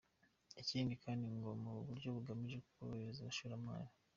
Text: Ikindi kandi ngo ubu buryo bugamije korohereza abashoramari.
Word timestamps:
Ikindi 0.61 0.93
kandi 1.03 1.25
ngo 1.35 1.49
ubu 1.67 1.81
buryo 1.87 2.09
bugamije 2.15 2.57
korohereza 2.73 3.19
abashoramari. 3.21 3.89